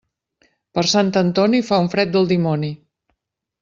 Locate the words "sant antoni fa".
0.93-1.81